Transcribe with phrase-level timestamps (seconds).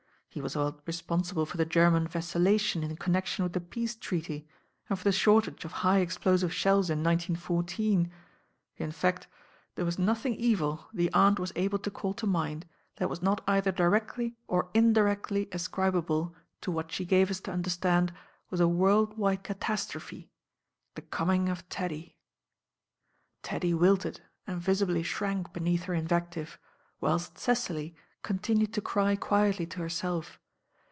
[0.33, 4.47] He was held responsible for the German vacillation in connection with the Peace Treaty,
[4.87, 8.09] and for the shortage of high^xplosive sheUs m 1 9 14.
[8.77, 9.27] In fact,
[9.75, 13.41] there was nothing evil the Aunt was able to caU to mind that was not
[13.45, 18.13] either directly or indirectly ascribable to what she gave us to under stand
[18.49, 20.31] was a world wide catastrophe—
[20.95, 22.15] the coming of Teddy.
[22.85, 26.57] / xf^'— LORD DREWITT: ABIBASSADOR 805 "Teddy wilted and visibly shrank beneath her invective,
[27.01, 27.93] whilst Cecily
[28.23, 30.37] continued to cry quietly to herself.